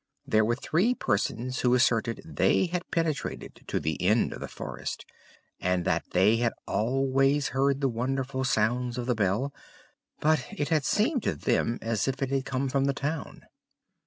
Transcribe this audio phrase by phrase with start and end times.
[0.25, 5.05] There were three persons who asserted they had penetrated to the end of the forest,
[5.59, 9.53] and that they had always heard the wonderful sounds of the bell,
[10.19, 13.43] but it had seemed to them as if it had come from the town.